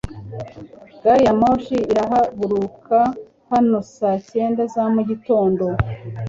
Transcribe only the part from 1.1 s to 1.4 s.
ya